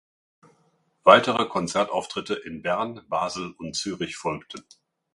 Weitere 1.03 1.47
Konzertauftritte 1.47 2.33
in 2.33 2.63
Bern, 2.63 3.05
Basel 3.07 3.51
und 3.59 3.75
Zürich 3.75 4.17
folgten. 4.17 4.65